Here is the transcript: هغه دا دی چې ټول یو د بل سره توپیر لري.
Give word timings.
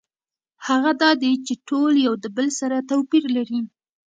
هغه 0.67 0.91
دا 1.01 1.11
دی 1.21 1.33
چې 1.45 1.53
ټول 1.67 1.93
یو 2.05 2.13
د 2.23 2.25
بل 2.37 2.47
سره 2.59 2.77
توپیر 2.89 3.23
لري. 3.37 3.59